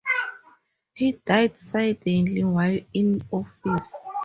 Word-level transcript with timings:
He 0.95 1.11
died 1.11 1.59
suddenly 1.59 2.43
while 2.43 2.79
in 2.91 3.23
office. 3.29 4.07